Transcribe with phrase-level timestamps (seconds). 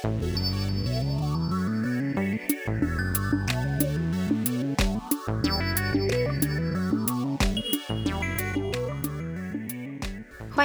[0.00, 0.06] 欢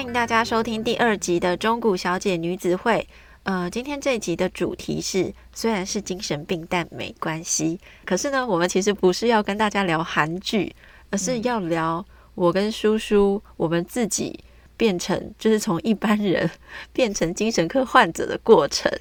[0.03, 3.07] 迎大家收听第二集的中古小姐女子会。
[3.41, 7.79] 呃，今天这一集的主题是，虽然是精神病，但没关系。
[8.05, 10.75] 可是呢，我们其实不是要跟大家聊韩剧，
[11.09, 12.05] 而是要聊
[12.35, 14.43] 我跟叔叔我们自己
[14.77, 16.47] 变成，就是从一般人
[16.93, 18.91] 变成精神科患者的过程。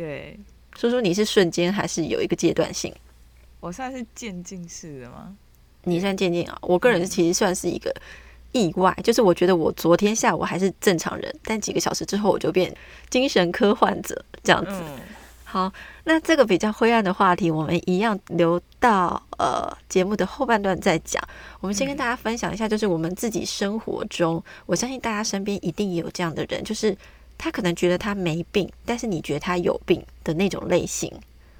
[0.00, 0.40] 对，
[0.76, 2.90] 说说，你是瞬间还是有一个阶段性？
[3.60, 5.36] 我算是渐进式的吗？
[5.84, 6.56] 你算渐进啊？
[6.62, 7.94] 我个人其实算是一个。
[8.52, 12.74] 意外就是，我觉得我昨天下午还是正常人，但几个小时之后我就变
[13.10, 14.72] 精神科患者这样子。
[15.44, 15.70] 好，
[16.04, 21.22] 那这个比较灰暗的话题，我们一样留到呃节目的后半段再讲。
[21.60, 26.96] 我们先跟大家分享一下，就是我们自己生活中，我相信大家身边一定也有这样的人，就是
[27.42, 31.10] 他可能觉得他没病，但是你觉得他有病的那种类型。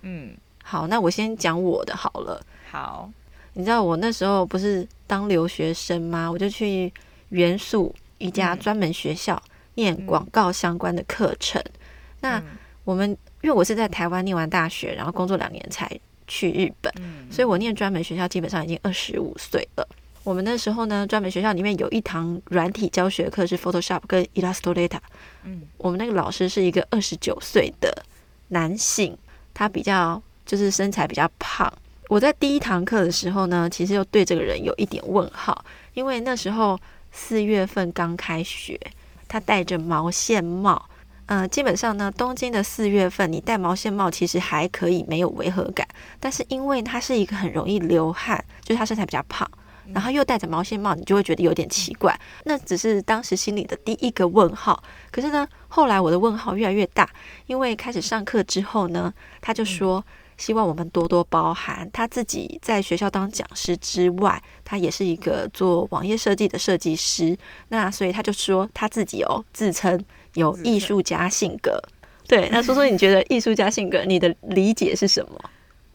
[0.03, 2.45] 嗯，好，那我先讲我的好了。
[2.70, 3.11] 好。
[3.55, 6.31] 你知道我那时候不是当留学生吗？
[6.31, 6.92] 我就去
[7.31, 9.42] 元素一家专门学校
[9.75, 11.61] 念广告相关的课程。
[11.62, 11.72] 嗯、
[12.20, 12.42] 那
[12.84, 15.91] 我们因为我是在台湾念完大学，然后工作两年才
[16.28, 19.89] 去日本，嗯、所以我念专门学校基本上已经二十五岁了。
[20.22, 24.98] 我们那时候呢，专门学校里面有一堂软体教学课是 Photoshop 跟 Illustrator。
[25.44, 28.04] 嗯，我们那个老师是一个二十九岁的
[28.48, 29.16] 男性，
[29.54, 31.72] 他比较就是身材比较胖。
[32.08, 36.78] 我在第一堂课的时候呢，其实又对这个人有一点问号，因为那时候
[37.10, 38.78] 四月份刚开学，
[39.26, 40.84] 他戴着毛线帽。
[41.26, 45.86] 嗯、呃，基本上呢，东京的四月份你戴毛线帽其实还可以，没有违和感。
[46.18, 49.48] 但是因为他是一个很容易流汗，就是他身材比较胖，
[49.92, 52.19] 然后又戴着毛线帽，你就会觉得有点奇怪。
[52.45, 54.83] 那只是当时心里的第一个问号。
[55.11, 57.09] 可是呢，后来我的问号越来越大，
[57.47, 60.05] 因为开始上课之后呢，他就说。
[60.41, 61.87] 希望我们多多包涵。
[61.92, 67.37] 他自己在学校当讲师之外，他也是一个做网页设计的设计师。
[67.69, 70.03] 那所以他就说他自己哦，自称
[70.33, 71.78] 有艺术家性格。
[72.27, 75.38] 对，那说说你觉得艺术家性格，你的理解是什么？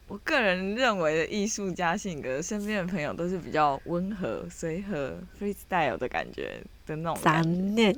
[0.08, 7.20] 我个人认为的艺术家性格，身边的朋友都是比较温和、随和、freestyle 的感觉的那种。
[7.24, 7.96] 杂念。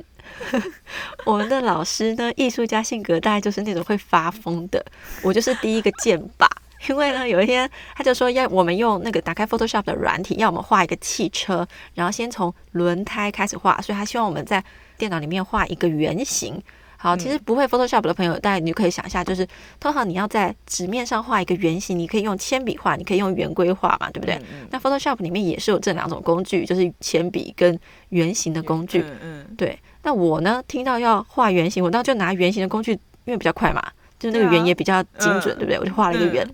[1.25, 4.85] 我们的老师呢，艺术家性格大概就是那种会发疯的。
[5.21, 6.47] 我就是第一个箭靶，
[6.89, 14.63] 因为呢，有一天他就说要我们用那个打开 Photoshop 的软体，要我们画一个汽车，然后先从轮胎开始画，所以他希望我们在
[14.97, 16.61] 电脑里面画一个圆形。
[16.99, 19.47] 好，其实不会 Photoshop 的朋友，大概你就可以想一下，就是
[19.79, 24.41] 通常你要在纸面上画一个圆形，你可以用铅笔画，你可以用圆规画嘛，对不对？
[24.71, 29.01] 那 Photoshop 里面也是有这两种工具，就是铅笔跟圆形的工具。
[29.01, 29.77] 嗯，嗯对。
[30.01, 32.93] 那我呢，听到要画圆形，我当时就拿圆形的工具，
[33.25, 33.83] 因为比较快嘛，
[34.17, 35.79] 就那个圆也比较精准，对，不对？
[35.79, 36.43] 我就画了一个圆。
[36.47, 36.53] 嗯、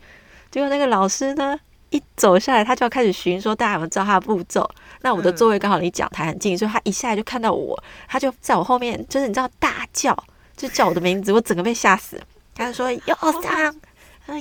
[0.51, 1.57] 结果那个老师呢，
[1.91, 4.69] 一走下来，他就要开始巡，说大家有没有照他的步骤？
[5.03, 10.13] 那我的座位刚好离讲台很近，所以他一下来就看到我，他就在我后面，就是你知道大叫。
[10.55, 12.21] 就叫我的名字，我整个被吓死。
[12.55, 13.75] 他就说：“有桑，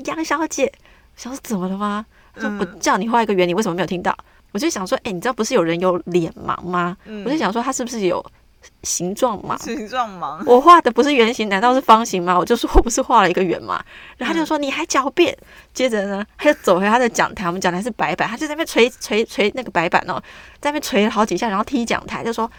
[0.05, 0.71] 杨小姐。”
[1.17, 2.05] 我想说怎么了吗？
[2.35, 4.17] 他说：“我叫你画一个圆，你为什么没有听到？”
[4.53, 8.23] 我就想说：“哎、欸，你知道不是有人有脸盲吗？”嗯、我就想说他是不是有
[8.83, 9.59] 形状盲？
[9.63, 10.43] 形状盲。
[10.45, 12.39] 我画的不是圆形，难道是方形吗？
[12.39, 13.83] 我就说我不是画了一个圆吗？
[14.19, 15.35] 然后他就说：“你还狡辩。”
[15.73, 20.23] 接着呢，他就走回他的讲台，我们讲台是白板，他就在那边捶捶捶那个白板哦，
[20.61, 22.51] 在那边捶了好几下，然后踢讲台，就说。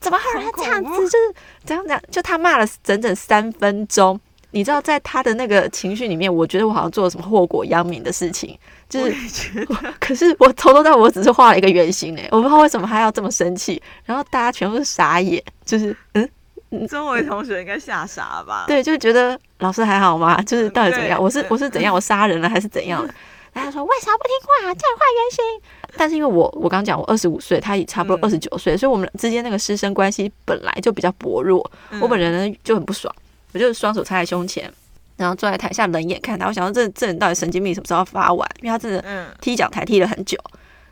[0.00, 0.90] 怎么会有人这样子？
[0.90, 1.16] 就是
[1.64, 4.18] 怎样讲，就他骂了整整三分钟。
[4.52, 8.58] 你知道，在他的那个情绪里面，我觉得我好像做了什么祸国殃民的事情。
[8.88, 9.66] 就是，
[10.00, 13.82] 可是我从头到尾我只是画了一个圆形诶，我不知道为什么他要这么生气。
[14.04, 18.64] 然后大家全部是傻眼，就是嗯，周围同学应该吓傻吧？
[18.66, 20.40] 对，就觉得老师还好吗？
[20.46, 21.20] 就是到底怎么样？
[21.20, 21.92] 我是我是怎样？
[21.94, 23.12] 我杀人了还是怎样的？
[23.52, 24.74] 他说：“为啥不听话？
[24.74, 25.62] 叫你画圆形。”
[25.96, 31.68] 但是因为我我刚讲我二十五岁，他也差不多二十九岁，嗯、所以我们之间那个师生关系本来就比较薄弱。
[31.90, 33.12] 嗯、我本人呢就很不爽，
[33.52, 34.70] 我就是双手插在胸前，
[35.16, 36.46] 然后坐在台下冷眼看他。
[36.46, 38.48] 我想说这这人到底神经病什么时候发完？
[38.60, 40.38] 因为他真的踢脚台踢了很久。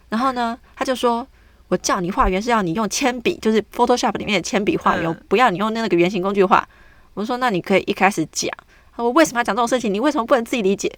[0.08, 1.26] 然后呢，他就说
[1.68, 6.66] ：“我叫你画圆是要你用铅笔，就是 Photoshop 里面的铅笔画圆，嗯、不要你用那个圆形工具画。”
[7.14, 8.50] 我说：“那你可以一开始讲。”
[8.96, 9.92] 我为什么要讲这种事情？
[9.92, 10.88] 你为什么不能自己理解？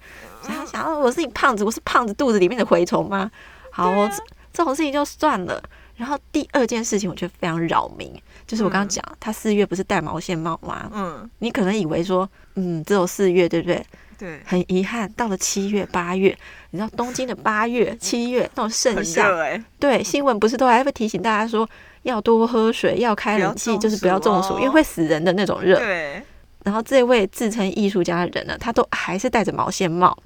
[0.42, 3.30] 想想，我是你胖子，我是胖子肚子里面的蛔虫吗？
[3.76, 4.16] 好，我这
[4.54, 5.62] 这种事情就算了。
[5.96, 8.10] 然后第二件事情，我觉得非常扰民，
[8.46, 10.90] 就是我刚刚讲，他四月不是戴毛线帽吗？
[10.94, 13.86] 嗯，你可能以为说，嗯，只有四月，对不对？
[14.18, 14.40] 对。
[14.46, 16.36] 很遗憾，到了七月、八月，
[16.70, 19.30] 你知道东京的八月、七月那种盛夏，
[19.78, 21.68] 对，新闻不是都还会提醒大家说
[22.02, 25.78] 要多喝水，要开冷气，就是不要中暑，因为会死人的那种热。
[25.78, 26.22] 对。
[26.64, 30.18] 然后这位自称艺术家的人呢，他都还是戴着毛线帽，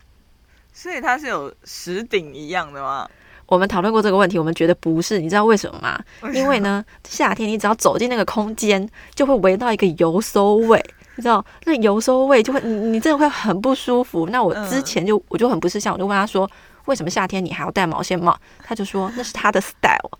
[0.72, 3.08] 所以他是有石顶一样的吗？
[3.50, 6.00] 我们讨论过这个问题，我们觉得不是，你知道为什么吗？
[6.32, 10.80] 因为呢，夏天你只要走进那个空间，就会闻到一个油馊味，
[11.16, 14.28] 你知道那油馊味就会，你你真的会很不舒服。
[14.28, 16.48] 那我之前就我就很不识相，我就问他说，
[16.84, 18.38] 为什么夏天你还要戴毛线帽？
[18.62, 20.18] 他就说那是他的 style。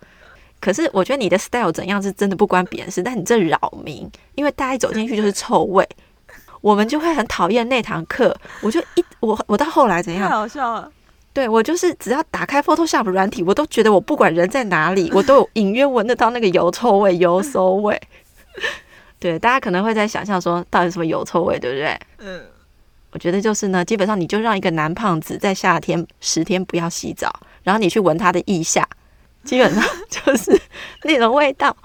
[0.61, 5.89] 可是我觉得你的 style 怎样是真的不关别人事，但你这扰民，因为大家一走进去就是臭味，
[6.61, 8.37] 我们就会很讨厌那堂课。
[8.61, 10.29] 我就一我我到后来怎样？
[10.29, 10.91] 太好笑了。
[11.33, 18.01] 对，我就是只要打开 Photoshop 软体，我都觉得我不管人在哪里，我都有隐约闻得到那个油臭味、油馊味。
[19.21, 21.97] 对，大家可能会在想象说，到底什么油臭味，对不对？
[22.19, 22.41] 嗯，
[23.13, 27.33] 我觉得就是呢，基本上你就让一个男胖子在夏天十天不要洗澡，
[27.63, 28.85] 然后你去闻他的腋下，
[29.45, 30.61] 基本上 就是
[31.05, 31.77] 那种味道。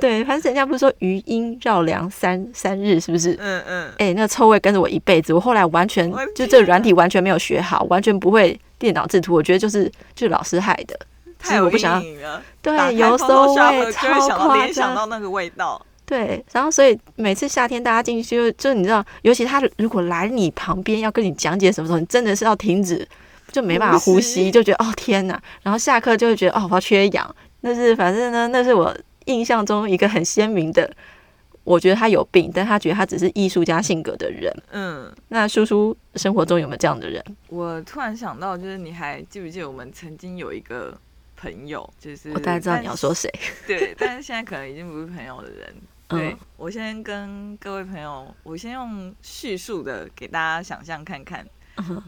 [0.00, 3.32] 对，反正人家不是说余音绕梁三三日，是不是？
[3.40, 3.86] 嗯嗯。
[3.92, 8.60] 哎、欸，那个臭味跟着我一辈子，我后来完全就这个软体完全没有学好，完全不会。
[8.80, 9.84] 电脑制图，我觉得就是
[10.14, 10.98] 就是老师害的，
[11.38, 12.42] 太有阴影了。
[12.60, 15.80] 对，油馊味超夸张，联想到那个味道。
[16.04, 23.06] 对，然后所以每次夏天大家进去就就你知道，尤其他如果来你旁边要跟你讲解什么时候，你真的是要停止，
[23.52, 25.40] 就没办法呼吸，就觉得哦天哪！
[25.62, 27.36] 然后下课就会觉得哦我要缺氧。
[27.60, 28.92] 那是反正呢，那是我
[29.26, 30.90] 印象中一个很鲜明的。
[31.64, 34.52] 我觉得他有病，但他觉得他只是艺术家性格的人。
[34.72, 37.22] 嗯，那叔叔生活中有没有这样的人？
[37.48, 40.98] 我突然想到，就是你还记不记得我们曾经有一个
[41.36, 43.30] 朋友，就是我大概知道你要说谁。
[43.66, 45.74] 对，但是现在可能已经不是朋友的人。
[46.08, 51.46] 对，我先跟各位朋友，我先用叙述的给大家想象看看，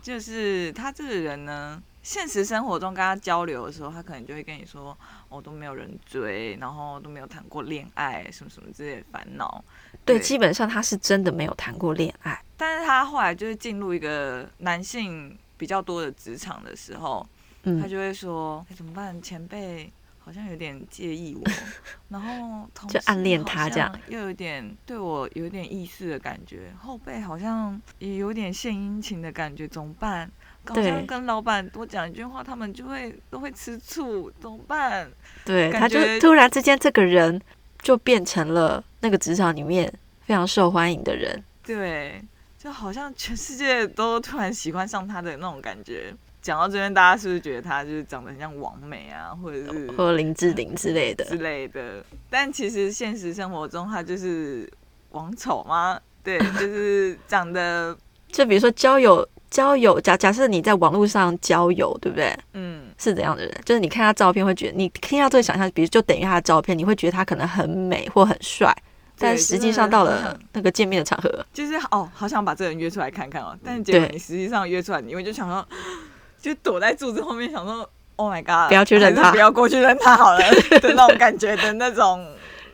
[0.02, 1.80] 就是他这个人呢。
[2.02, 4.96] 现实生活中跟他交流的时候，他可能就会跟你说
[5.30, 9.64] ：“我、哦、都没有人追，然后都没有谈过恋爱，什么什么之类的烦恼。”
[10.04, 12.42] 对，基本上他是真的没有谈过恋爱。
[12.56, 17.24] 但是他后来就是进入一个男性比较多的职场的时候，
[17.62, 19.22] 嗯、他就会说：“哎，怎么办？
[19.22, 19.88] 前辈
[20.18, 21.44] 好像有点介意我，
[22.10, 26.72] 然后同时就暗恋他这样，又有点对我有点意思的感觉。
[26.80, 30.28] 后辈好像也有点献殷勤的感觉，怎么办？”
[30.64, 35.10] 好像跟老板多讲一句话，他们就会都会吃醋，怎么办？
[35.44, 37.40] 对，他就突然之间这个人
[37.82, 39.92] 就变成了那个职场里面
[40.24, 41.42] 非常受欢迎的人。
[41.64, 42.22] 对，
[42.56, 46.14] 就好像全世界都突然喜欢上他的那种感觉。
[46.40, 52.04] 讲到这边，大家是不是觉得他就是长得很像王美啊，或者是或林志玲之类的之类的？
[52.30, 54.68] 但其实现实生活中，他就是
[55.10, 56.00] 王丑吗？
[56.22, 57.96] 对，就是长得
[58.28, 59.28] 就比如说交友。
[59.52, 62.34] 交友，假假设你在网络上交友，对不对？
[62.54, 63.54] 嗯，是怎样的人？
[63.66, 68.74] 就是你看他照片会觉得，你听到这个想象，比如就等于他的照片，你会觉得他可能很美或很帅，
[69.18, 73.54] 但实际上到了 那个见面的场合，就是哦，好想把这个人约出来看看哦。
[73.62, 75.68] 但是结果你实际上约出来，你会就想说，
[76.40, 80.38] 就躲在柱子后面，想说，Oh my god，不要去认他，不要过去认他好了
[80.80, 82.26] 的那种感觉的那种，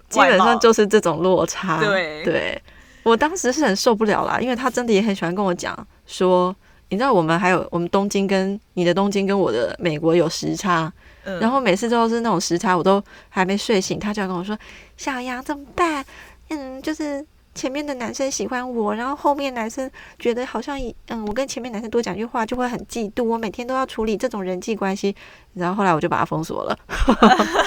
[0.09, 1.81] 基本上就是这种落差。
[1.81, 2.63] 对对，
[3.03, 5.77] 我当时是很受不了啦，因为他真的也很喜欢跟我讲
[6.07, 6.55] 说。
[6.91, 10.91] 你知道我们还有我们东京跟你的东京跟我的美国有时差，
[11.25, 14.59] 嗯、然后每次都是那种时差，我都还没睡醒，他就要跟我说
[14.97, 16.03] ：“小杨怎么办？
[16.49, 17.23] 嗯，就是
[17.55, 25.15] 前面的男生喜欢我，然后后面男生觉得好像嗯，我跟前面男生多讲句话就会很嫉妒，我每天都要处理这种人际关系。”
[25.53, 26.79] 然后后来我就把他封锁了。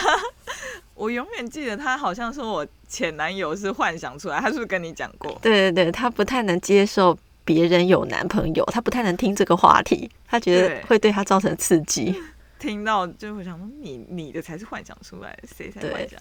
[0.95, 5.31] 我永远记得他好像说我前男友是幻想出来，他是不是跟你讲过？
[5.43, 7.15] 对对对，他不太能接受。
[7.53, 12.15] 别人有男朋友，他不太能听这个话题，他觉得会对他造成刺激。
[12.57, 16.19] 听到就会想说你：“你你的才是幻想出来的，谁才幻想？”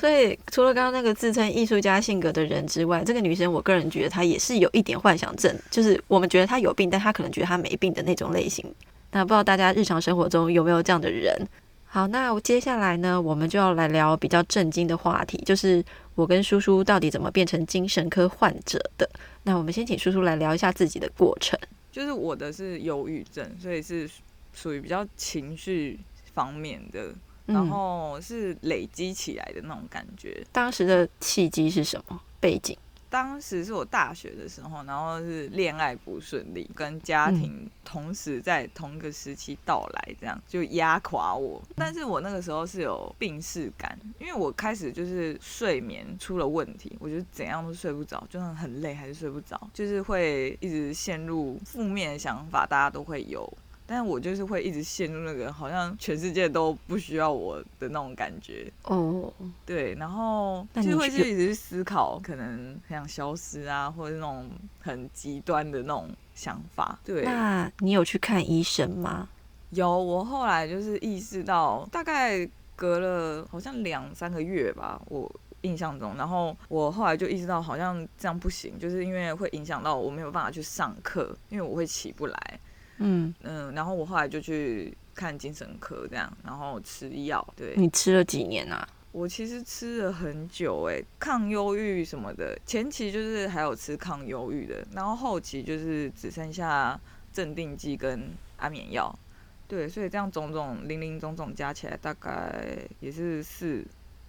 [0.00, 8.64] 所以除了刚刚那个自称艺术家性格的人之外，这个女生我个人觉得她也是有一点幻想症，就是我们觉得她有病，但她可能觉得她没病的那种类型。
[9.10, 11.46] 那不知道大家日常生活中有没有这样的人？
[11.84, 19.08] 好，那接下来呢，我们就要来聊比较震惊的话题，就是我跟叔叔到底怎么变成精神科患者的。
[19.46, 21.56] 那我们先请叔叔来聊一下自己的过程。
[21.92, 24.10] 就是我的是忧郁症，所以是
[24.52, 26.00] 属于比较情绪
[26.34, 27.14] 方面的，
[27.46, 30.34] 然后是累积起来的那种感觉。
[30.40, 32.76] 嗯，当时的契机是什么背景？
[33.08, 41.62] 当时是我大学的时候，然后是恋爱不顺利，跟家庭同时在同一个时期到来，这样就压垮我。
[41.74, 53.50] 但是我那个时候是有病逝感，因为我开始就是睡眠出了问题，我觉得怎样都睡不着，就算很累还是睡不着，就是会一直陷入负面的想法，大家都会有。
[53.86, 59.32] 但我就是会一直陷入那个好像全世界都不需要我的那种感觉哦。
[59.64, 64.50] 对，然后就会就一直去思考，可能很想消失啊，或者是那种
[64.80, 66.98] 很极端的那种想法。
[67.04, 69.28] 对，那你有去看医生吗？
[69.70, 75.30] 有，我后来就是意识到，大概隔了好像两三个月吧，我
[75.62, 82.60] 印象中，然后我后来就意识到，好像这样不行，就是因为会影响到我没有办法去上课，因为我会起不来。
[82.98, 87.46] 嗯嗯，然后我后来就去看精神科，这样，然后吃药。
[87.56, 88.88] 对，你吃了几年啊？
[89.12, 97.00] 我其实吃了很久，哎，抗忧郁什么的，前期就是还有吃抗忧郁的，然后后期就是只剩下
[97.32, 99.18] 镇定剂跟安眠药。
[99.66, 102.62] 对，所以这样种种零零总总加起来，大概
[103.00, 103.82] 也是四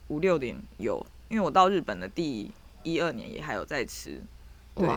[0.08, 2.50] 五六年有，因为我到日本的第
[2.84, 4.22] 一二年也还有在吃。
[4.74, 4.88] 对。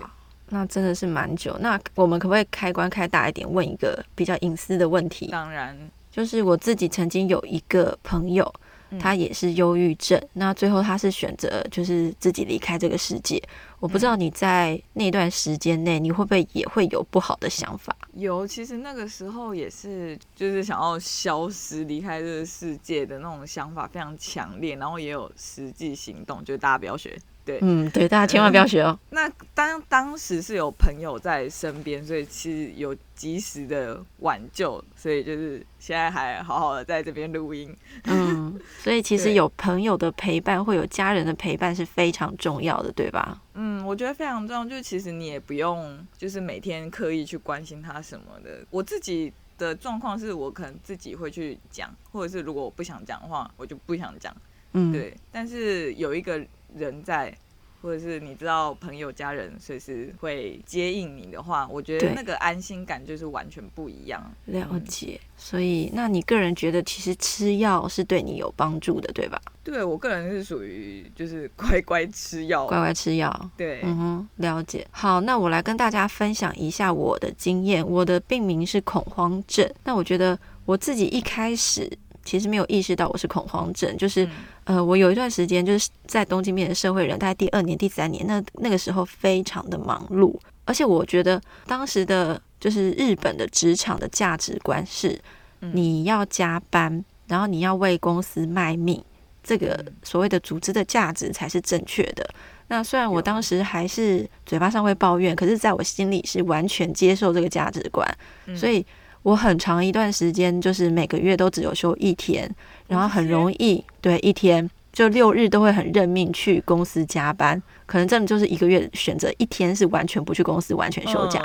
[0.50, 1.56] 哇那真的是蛮久。
[1.60, 5.28] 那我们可不可以开关开大一点，问一个比较隐私的问题？
[5.28, 5.76] 当然，
[6.10, 8.52] 就是我自己曾经有一个朋友，
[8.98, 13.42] 他也是忧郁症，嗯、那最后他是选择就是自己离开这个世界。
[13.78, 17.96] 我不知道你在那段时间内，你会不会也会有不好的想法？
[18.14, 27.16] 有，其实那个时候也是，就是想要消失、离开这个世界的那种想法非常强烈，然后也有实际行动，就是大家不要学。
[27.50, 28.96] 对，嗯，对，大家千万不要学哦。
[29.02, 37.74] 嗯、那当当时是有朋友在身边，所以其实有及时的挽救，所以就是现在还好好的在这边录音。
[38.04, 43.40] 嗯，所以其实有朋友的陪伴，会有家人的陪伴是非常重要的，对吧？
[43.54, 44.64] 嗯，我觉得非常重要。
[44.64, 48.64] 就是其实你也不用，就是每天刻意去关心他什么的。
[48.70, 54.32] 我自己的状况是我可能自己会去讲，或者是如果我不想讲的话，我就不想讲。
[54.72, 55.16] 嗯，对。
[55.32, 56.40] 但是有一个。
[56.76, 57.36] 人在，
[57.82, 64.22] 或者是你知道朋友家人随时会接应你的话，我觉得那个安心感就是完全不一样。
[64.46, 69.40] 了解，所以那你个人觉得其实吃药是对你有帮助的，对吧？
[69.64, 73.50] 对，我个人是属于就是乖乖吃药，乖乖吃药。
[73.56, 74.86] 对，嗯哼，了解。
[74.90, 77.86] 好，那我来跟大家分享一下我的经验。
[77.86, 79.70] 我的病名是恐慌症。
[79.84, 81.90] 那我觉得我自己一开始。
[82.24, 84.28] 其实没有意识到我是恐慌症，就是，
[84.64, 95.18] 呃，我有一段时间就是在东京变成社会人，大概第二年、第三年，那那个时候非常的忙碌，而且我觉得当时的就是日本的职场的价值观是，
[95.60, 99.02] 你要加班，然后你要为公司卖命，
[99.42, 102.28] 这个所谓的组织的价值才是正确的。
[102.68, 108.06] 那虽然我当时还是嘴巴上会抱怨，可是在我心里是完全接受这个价值观，
[108.54, 108.84] 所以。
[109.22, 112.50] 我很长一段时间就是每个月都只有休一天，
[112.88, 121.42] 然后很容易对一天就六日都会很认命去公司加班，可能真的就是一个月选择一天是完全不去公司，完全休假，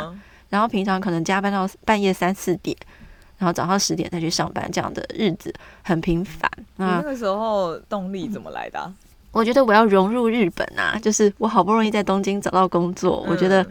[0.49, 2.75] 然后平常可能加班到半夜三四点，
[3.37, 5.53] 然后早上十点再去上班，这样的日子
[5.83, 6.49] 很频繁。
[6.77, 8.93] 那那个时候动力怎么来的啊？
[9.31, 13.67] 我觉得我要融入日本啊，就是我好不容易在东京找到工作，我觉得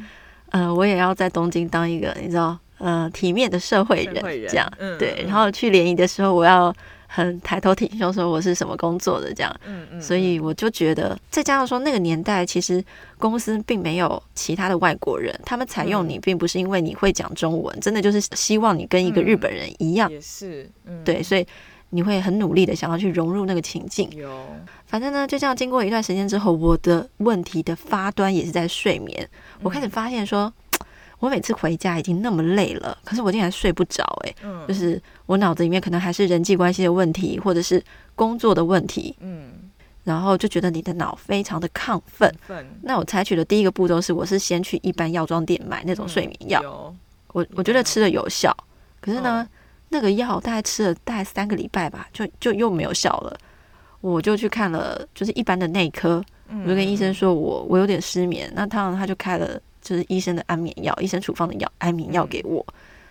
[0.51, 2.59] 呃我也要在东京当一个你知道。
[2.85, 5.25] 呃，体面的社会人，这样，嗯、对。
[5.27, 6.71] 然后去联谊的时候，我要
[7.07, 9.51] 很抬头挺胸说我是什么工作的这样。
[9.65, 10.03] 嗯嗯。
[10.03, 12.85] 所以我就觉得，再加上说那个年代，其实
[13.17, 20.11] 公司并没有其他的外国人，他们采用你并不是因为你会讲中文，真的就是希望你跟一个日本人一样。
[20.11, 20.69] 也是。
[20.85, 21.03] 嗯。
[21.03, 21.47] 对，所以
[21.89, 24.11] 你会很努力的想要去融入那个情境。
[24.11, 24.29] 有。
[24.85, 29.27] 反正呢，就这样经过一段时间之后，我的问题的发端也是在睡眠。
[29.63, 30.53] 我开始发现说。
[31.21, 37.83] 我每次回家已经那么累了，可是我竟然睡不着哎，嗯，就是我脑子里面可能还是人际关系的问题，或者是
[38.15, 39.53] 工作的问题，嗯，
[40.03, 42.31] 然后就觉得你的脑非常的亢奋。
[42.83, 46.95] 那我采取的第一个步骤是，我是先去一般药妆店买那种睡眠药，
[47.33, 48.55] 我我觉得吃了有效，
[49.01, 49.49] 可是呢，
[49.89, 53.39] 那个药大概吃了大概三个礼拜吧，就就又没有效了，
[54.03, 59.59] 我就去看了就是一般的内科，我就跟医生说我我有点失眠，那他他就开了。
[59.85, 62.67] 就是医生的安眠药，医生处方的药，安眠药给我。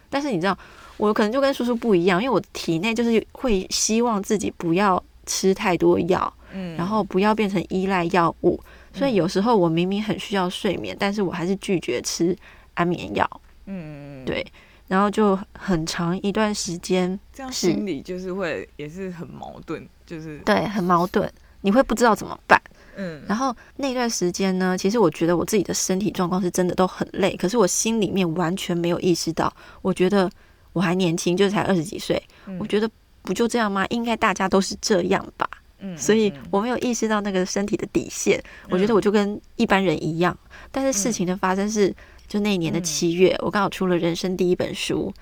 [0.10, 0.58] 但是你知道，
[0.98, 8.60] 我可能就跟叔叔不一样，因为我体内就是会希望自己不要吃太多药，嗯，然后不要变成依赖药物。
[8.94, 12.36] 所以有时候我明明很需要睡眠，但是我还是拒绝吃
[12.74, 13.42] 安眠药。
[13.68, 14.46] 嗯，对。
[14.89, 21.27] 然后就很长一段时间，这样心里就是会也是很矛盾，就是对，很矛盾，
[21.62, 22.62] 你会不知道怎么办。
[22.95, 30.29] 嗯，然后那段时间呢，其实我觉得我自己的身体状况是真的都很累，可是我心里面完全没有意识到，我觉得
[30.73, 32.89] 我还年轻，就是才二十几岁，嗯、我觉得
[33.21, 33.85] 不就这样吗？
[33.89, 35.50] 应该大家都是这样吧。
[35.79, 40.38] 嗯，所以我没有意识到那个身体的底线，嗯、我觉得我就跟一般人一样。
[40.71, 41.93] 但是事情的发生是
[42.27, 45.13] 就那一年的七月，我刚好出了人生第一本书，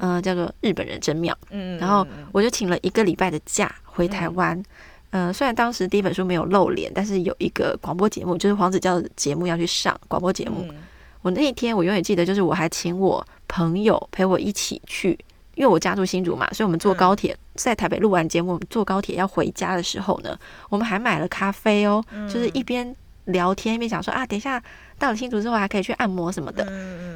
[0.00, 1.32] 嗯，叫做《日本人真妙》。
[1.50, 4.62] 嗯，然后我就请了一个礼拜的假回台湾。
[5.10, 10.68] 嗯，虽然当时第一本书没有露脸，但是有一个广播节目，就是黄子佼的节目要去上广播节目。
[11.22, 15.10] 我那一天我永远记得，就是我还请我朋友陪我一起去，
[15.54, 20.38] 因为我家住新竹嘛，所以我们坐高铁在台北录完节目，我们坐高铁要回家的时候呢，
[20.68, 22.94] 我们还买了咖啡哦，就是一边
[23.26, 24.62] 聊天一边想说啊，等一下
[24.98, 26.66] 到了新竹之后还可以去按摩什么的。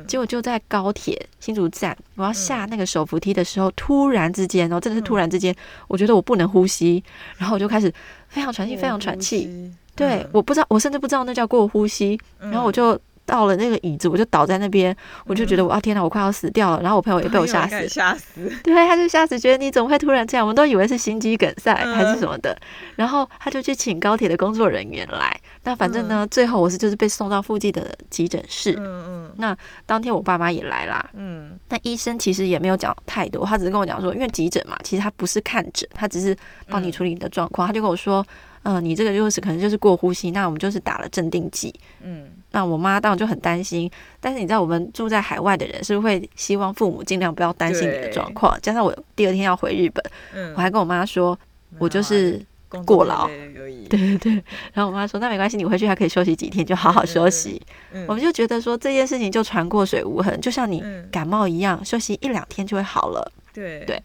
[0.06, 5.54] 结果就在高铁新竹站，我要下那个手扶梯的时候，突然之间哦，真的是突然之间，
[5.88, 7.02] 我觉得我不能呼吸，
[7.36, 7.92] 然后我就开始
[8.28, 9.72] 非常喘气，非常喘气。
[9.96, 13.00] 对，我不知道，我甚至不知道那叫过呼吸，然后我就。
[13.26, 14.94] 到了那个椅子，我就倒在那边，
[15.26, 16.82] 我就觉得我啊天哪，我快要死掉了。
[16.82, 18.52] 然后我朋友也被我吓死，吓死。
[18.62, 20.44] 对，他就吓死，觉得你怎么会突然这样？
[20.44, 22.56] 我们都以为是心肌梗塞还是什么的。
[22.96, 25.34] 然后他就去请高铁的工作人员来。
[25.62, 28.74] 那反正呢，最后我是就是被送到附近的急诊室。
[28.78, 29.32] 嗯嗯。
[29.38, 31.10] 那当天我爸妈也来啦。
[31.14, 31.58] 嗯。
[31.68, 36.36] 那医生其实也没有讲太多，他只是跟我讲说，因为急诊嘛，其实他不是看诊，他只是
[36.68, 37.66] 帮你处理你的状况。
[37.66, 38.24] 他就跟我说。
[38.66, 41.70] 嗯，你这个就是可能就是过呼吸，那我们就是打了镇定剂。
[42.00, 48.56] 嗯，那我妈当然就很担心，但是你知道我们住在海外的人是不是会希望父母尽量不要担心你的状况？
[48.62, 51.36] 加上我第二天要回日本，嗯，我还跟我妈说，
[51.78, 52.40] 我就是
[52.86, 53.26] 过劳，
[53.90, 54.32] 对对对。
[54.72, 57.60] 然后我妈说，那没关系，你回去还可以休息几天，就好好休息。
[58.06, 60.80] 我们就觉得说这件事情就船过水无痕，就像你
[61.10, 63.32] 感冒一样，休息一两天就会好了。
[63.52, 64.00] 对对，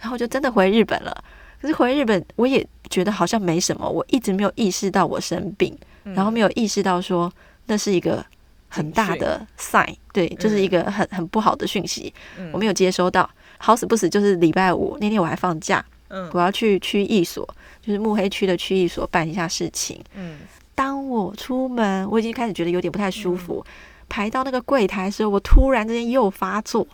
[0.00, 1.24] 然后就真的回日本了。
[1.60, 7.30] 可是回日本，我也觉得好像没什么，我一直没有意识到我生病，嗯、然后没有意识到说
[7.70, 8.24] 那是一个
[8.68, 13.30] 很大的 sign，对，就是一个很很不好的讯息，嗯、我没有接收到。
[13.58, 17.46] 好死不死，就是礼拜五那天我还放假，嗯、我要去区役所，
[17.80, 20.02] 就是目黑区的区役所办一下事情。
[20.16, 20.38] 嗯，
[20.74, 23.70] 当我出门，我已经开始觉得有点不太舒服，嗯、
[24.08, 26.84] 排到那个柜台的时候，我突然之间又发作，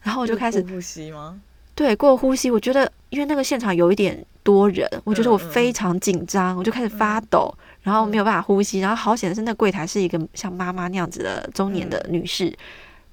[0.00, 1.38] 然后我就开始呼吸吗？
[1.76, 7.52] 对，过呼吸，我觉得因为那个现场有一点多人，我觉得我非常紧张，我就开始发抖，
[7.84, 12.52] 然后没有办法呼吸，然后好险的是那柜台是一个像妈妈那样子的中年的女士，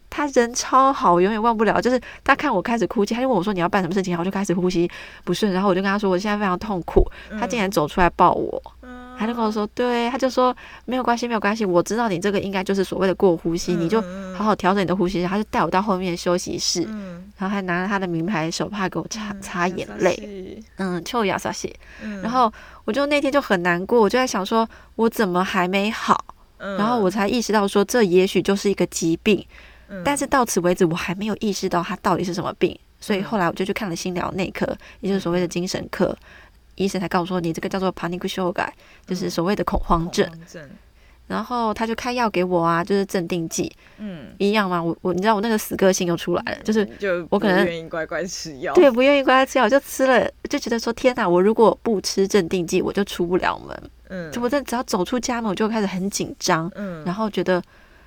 [0.09, 4.89] 她人超好，我永远忘不了，就是她看我开始哭泣，她就问我说，你要办什么事情，然后我就开始呼吸
[5.23, 7.05] 不顺，然后我就跟她说我现在非常痛苦，
[7.39, 8.59] 她竟然走出来抱我。
[9.21, 10.55] 他就跟我说，对，他就说
[10.85, 14.01] 没有关系，没有关系，我知道你这个应该就是所谓的过呼吸，你就
[14.35, 15.21] 好好调整你的呼吸。
[15.23, 16.81] 他就带我到后面休息室，
[17.37, 21.71] 然后还拿着他的名牌手帕给我擦擦眼泪，嗯，臭牙撒西。
[22.23, 22.51] 然后
[22.83, 26.25] 我就那天就很难过，我就在想说，我怎么还没好？
[26.57, 29.45] 然后我才意识到说，这也许就是一个疾病，
[30.03, 32.75] 但是到此为止，我还没有意识到它到底是什么病。
[32.99, 34.65] 所以后来我就去看了心疗内科，
[34.99, 36.15] 也就是所谓的精神科。
[36.81, 38.67] 医生才告诉我说，你这个叫做 panic shock，
[39.05, 40.27] 就是所谓的恐慌症。
[40.27, 40.69] 恐慌症。
[41.27, 43.71] 然后他就开药给我啊，就是镇定剂。
[43.99, 44.83] 嗯，一样嘛？
[44.83, 53.91] 我我你知道我那个死个性又出来了，就是就我可能愿意乖乖吃药，对，不愿意乖乖吃药，我就吃了，就觉得说天哪，我如果不吃镇定剂，我就出不了门。
[54.09, 56.69] 嗯，就我这只要走出家门，我就开始很紧张。
[56.75, 57.63] 嗯，然后觉得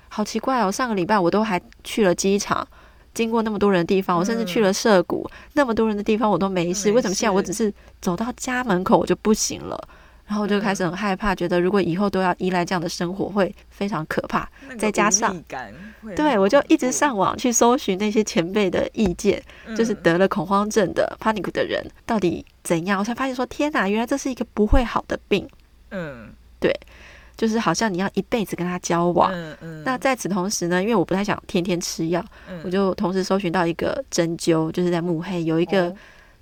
[0.09, 2.67] 好奇怪哦，上个礼拜我都还去了机场。
[3.15, 9.87] 经过那么多人的地方，我甚至去了涩谷，嗯、那么多人的地方我都没事，为什么现在我只是走到家门口我就不行了？
[10.27, 14.49] 然后我就开始很害怕，觉得如果以后都要依赖这样的生活会非常可怕。
[14.77, 15.39] 再加上，
[16.15, 22.97] 对，我就一直上网去搜寻那些前辈的意见，嗯、就是得了恐慌症的 panic 的人到底怎样？
[22.99, 25.47] 我才发现说，天哪，原来这是一个不会好的病。
[25.91, 26.75] 嗯，对。
[27.37, 35.93] 就是好像你要一辈子跟他交往，嗯嗯、那在此同时呢，因为我不太想天天吃药，嗯、我就同时搜寻到一个针灸，就是在慕黑有一个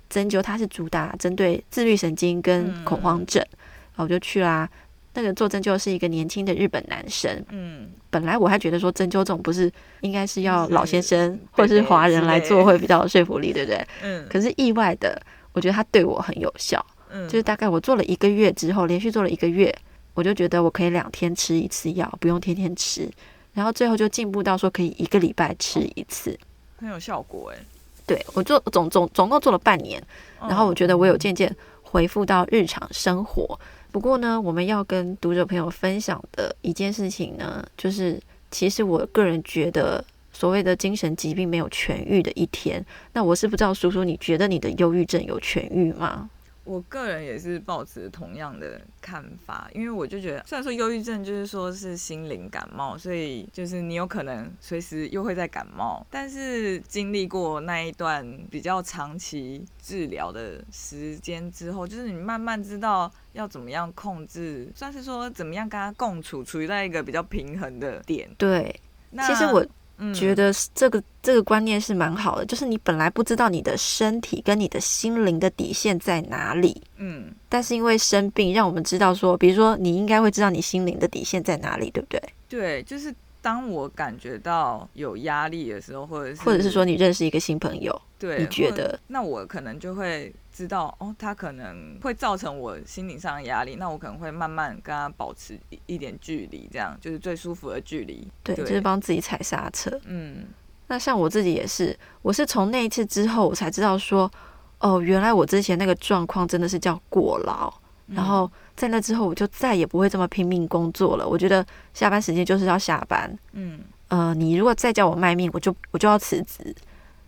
[0.08, 3.58] 针灸，它是主打针对自律神经跟恐慌症，嗯、
[3.94, 4.68] 然后我就去啦。
[5.16, 13.86] 那个做针灸是一个年轻的日本男生，嗯，本来我还觉得说针灸这种不是应该是要老先生或者是华人来做会比较有说服力，对不对？
[14.02, 15.20] 嗯，可是意外的，
[15.52, 19.72] 我觉得他对我很有效，嗯，就是大概我做了一个月之后，连续做了一个月。
[20.14, 23.10] 我就觉得我可以两天吃一次药，不用天天吃，
[23.52, 26.38] 然后最后就进步到说可以一个礼拜吃一次，
[26.78, 27.58] 很有效果诶。
[28.06, 30.02] 对，我做总总总共做了半年，
[30.40, 33.58] 然后我觉得我有渐渐恢复到日常生活。
[33.90, 42.84] 不过呢，我们要跟读者朋友分享的一件事情呢，就是其实我个人觉得所谓的精神疾病没有痊愈的一天。
[43.12, 46.28] 那我是不知道，叔叔，你觉得你的忧郁症有痊愈吗？
[46.64, 68.28] 我个人也是抱持同样的看法，因为我就觉得，虽然说忧郁症就是说是心灵感冒，所以就是你有可能随时又会在感冒，但是经历过那一段比较长期治疗的时间之后，就是你慢慢知道要怎么样控制，算是说怎么样跟他共处，处于在一个比较平衡的点。
[68.38, 68.74] 对，
[69.10, 69.64] 那其实我
[70.12, 82.22] 觉得这个、嗯、这个观念是蛮好的，就是你本来不知道你的身体跟你的心灵的底线在哪里，嗯，但是因为生病，让我们知道说，比如说你应该会知道你心灵的底线在哪里，对不对？
[82.48, 90.34] 对，就是当我感觉到有压力的时候，或者是或者是说你认识一个新朋友，对，你觉得那我可能就会。
[90.56, 98.24] 知道哦，他可能会造成我心理上的压力，那我可能会慢慢跟他保持一一点距离，这样就是最舒服的距离。
[98.44, 99.90] 对，对，就是帮自己踩刹车。
[100.04, 100.44] 嗯，
[100.86, 104.30] 那像我自己也是，我是从那一次之后，我才知道说，
[104.78, 107.68] 哦，原来我之前那个状况真的是叫过劳。
[108.06, 108.14] 嗯。
[108.14, 111.26] 然后在那之后，我就再也不会这么拼命工作了。
[111.26, 113.32] 我觉得下班时间就是要下班。
[113.52, 116.74] 嗯，呃，你如果再叫我卖命，我就我就要辞职。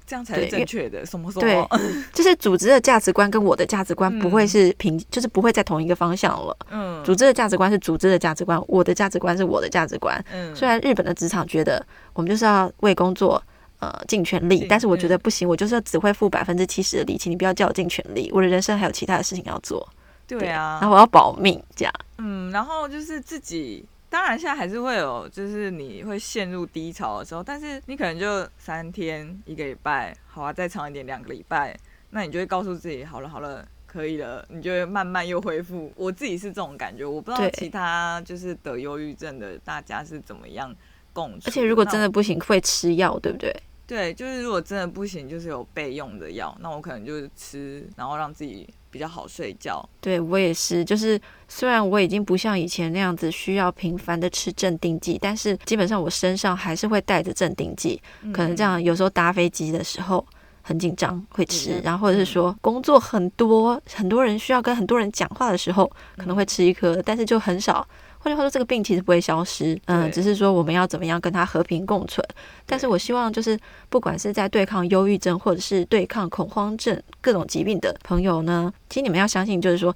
[0.09, 1.41] 这样才是正确的，什么什么？
[1.41, 1.67] 对，
[2.15, 6.57] 就是组织的价值观跟我的价值观不会是平，嗯、就是不会在同一个方向了。
[6.71, 10.25] 嗯，组织的价值观是组织的价值观，我的价值观是我的价值观。
[10.33, 13.43] 嗯，虽然日本的职场觉得我们就是要为工作
[13.81, 19.85] 呃尽全力，但是我觉得不行，我就是要只会付百分之七十的力气，你不要叫我尽全力，我的人生还有其他的事情要做。
[20.27, 21.95] 对啊，然后我要保命，这样。
[22.19, 23.85] 嗯，然后就是自己。
[24.09, 31.77] 当然，现在还是会有，就是你会陷入低潮的时候，但是你可能就三天、一个礼拜，好啊，再长一点，两个礼拜，
[32.11, 35.93] 那你就会告诉自己，好了好了，可以了，你就会慢慢又恢复。
[35.97, 40.75] 我自己是这种感觉，我不知道其他就是得忧郁症的大家是怎么样
[41.13, 41.49] 共处。
[41.49, 43.55] 而且如果真的不行，会吃药，对不对？
[43.89, 48.67] 对，就是如果真的不行，就是有备用的药，那我可能就是吃，然后让自己。
[48.97, 50.83] 比较好睡觉，对我也是。
[50.83, 58.01] 就是虽然我已经不像以前那样子需要频繁的吃镇定剂，但是基本上我身上还是会带着镇定剂。
[58.33, 60.27] 可能这样，有时候搭飞机的时候
[60.63, 67.87] 很紧张会吃，然后或者是说工作很多，很多人需要跟很多人讲话的时候可能会吃一颗，但是就很少。
[68.27, 72.27] 换句话说，这个病其实不会消失，嗯，只是说我们要怎么样跟它和平共存。
[72.67, 73.57] 但是我希望，就是
[73.89, 79.95] 不管是在对抗忧郁症，或者是对抗恐慌症各种疾病的朋友呢，其实你们要相信，就是说，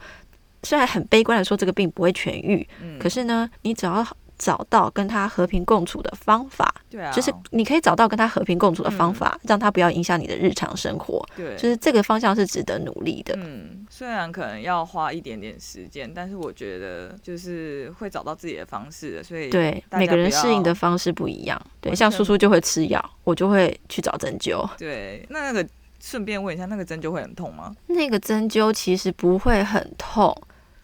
[0.62, 2.64] 虽然很悲观的说这个病不会痊愈，
[3.00, 4.06] 可是呢，你只要。
[4.40, 11.22] 找到跟他和平共处的方法，对啊，就是你可以找到跟他和平共处的方法，嗯、让他不要影响你的日常生活。
[11.36, 13.34] 对，就是这个方向是值得努力的。
[13.36, 19.22] 嗯，虽然可能要花一点点时间，但是我觉得就是会找到自己的方式的。
[19.22, 21.60] 所以对每个人适应的方式不一样。
[21.82, 24.66] 对，像叔叔就会吃药，我就会去找针灸。
[24.78, 25.68] 对，那那个
[26.00, 27.76] 顺便问一下，那个针灸会很痛吗？
[27.88, 30.34] 那个针灸其实不会很痛。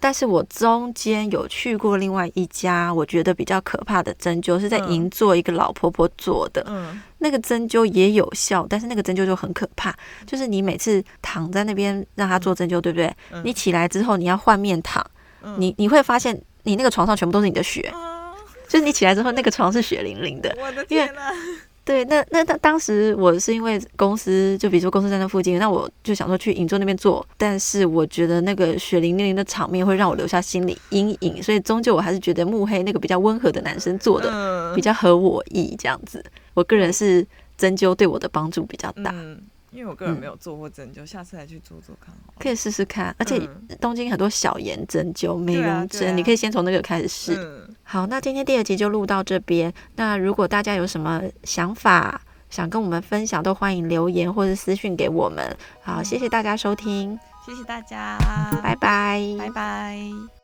[0.06, 9.92] 但是我中间有去过另外一家，我觉得比较可怕的针灸是在银座一个老婆婆做的，嗯，那个针灸也有效，但是那个针灸就很可怕，
[10.24, 13.12] 就是你每次躺在那边让她做针灸，对不对？
[13.42, 15.04] 你起来之后你要换面躺，
[15.58, 17.92] 你你会发现你那个床上全部都是你的血，
[18.68, 21.32] 就是你起来之后那个床是血淋淋的，我的天哪！
[21.86, 36.20] 对，那那当当时我是因为公司，就比如说公司在那附近，那我就想说去银座那边做，但是我觉得那个血淋淋的场面会让我留下心理阴影，所以终究我还是觉得慕黑那个比较温和的男生做的比较合我意，这样子。
[36.54, 37.24] 我个人是
[37.56, 39.12] 针灸对我的帮助比较大。
[39.14, 42.14] 嗯因为我个人没有做过针灸，嗯，下次来去做做看。
[42.38, 43.48] 可以试试看，而且
[43.80, 47.34] 东京很多小颜针灸、美容针，你可以先从那个开始试。
[47.36, 47.74] 嗯。
[47.82, 49.72] 好，那今天第二集就录到这边。
[49.96, 55.56] 那如果大家有什么想法想跟我们分享，都欢迎留言或者私讯给我们。
[55.82, 58.18] 好，谢谢大家收听，谢谢大家，
[58.62, 60.35] 拜拜，拜拜。